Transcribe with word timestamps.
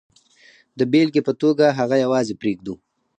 د 0.77 0.81
بېلګې 0.91 1.21
په 1.27 1.33
توګه 1.41 1.65
هغه 1.79 1.95
یوازې 2.03 2.33
پرېږدو. 2.41 2.75